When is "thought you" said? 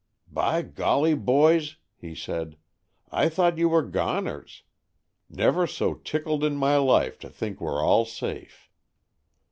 3.29-3.69